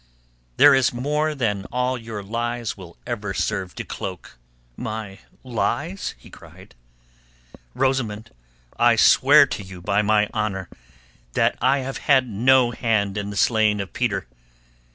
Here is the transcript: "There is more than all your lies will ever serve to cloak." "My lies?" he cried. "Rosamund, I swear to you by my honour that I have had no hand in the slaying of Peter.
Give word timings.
"There 0.57 0.73
is 0.73 0.91
more 0.91 1.35
than 1.35 1.65
all 1.65 1.95
your 1.95 2.23
lies 2.23 2.75
will 2.75 2.97
ever 3.05 3.35
serve 3.35 3.75
to 3.75 3.83
cloak." 3.85 4.39
"My 4.75 5.19
lies?" 5.43 6.15
he 6.17 6.31
cried. 6.31 6.73
"Rosamund, 7.75 8.31
I 8.79 8.95
swear 8.95 9.45
to 9.45 9.61
you 9.61 9.79
by 9.79 10.01
my 10.01 10.27
honour 10.33 10.69
that 11.33 11.55
I 11.61 11.81
have 11.81 11.97
had 11.99 12.27
no 12.27 12.71
hand 12.71 13.15
in 13.15 13.29
the 13.29 13.37
slaying 13.37 13.79
of 13.79 13.93
Peter. 13.93 14.25